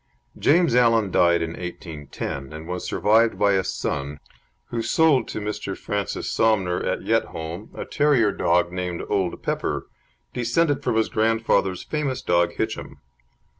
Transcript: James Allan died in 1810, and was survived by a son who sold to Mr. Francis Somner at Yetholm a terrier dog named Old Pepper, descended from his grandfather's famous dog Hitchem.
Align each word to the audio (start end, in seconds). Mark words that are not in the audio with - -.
James 0.35 0.73
Allan 0.73 1.11
died 1.11 1.43
in 1.43 1.51
1810, 1.51 2.51
and 2.53 2.67
was 2.67 2.87
survived 2.87 3.37
by 3.37 3.51
a 3.51 3.63
son 3.63 4.19
who 4.69 4.81
sold 4.81 5.27
to 5.27 5.39
Mr. 5.39 5.77
Francis 5.77 6.27
Somner 6.27 6.81
at 6.83 7.03
Yetholm 7.03 7.69
a 7.75 7.85
terrier 7.85 8.31
dog 8.31 8.71
named 8.71 9.03
Old 9.09 9.43
Pepper, 9.43 9.85
descended 10.33 10.81
from 10.81 10.95
his 10.95 11.07
grandfather's 11.07 11.83
famous 11.83 12.23
dog 12.23 12.53
Hitchem. 12.55 12.97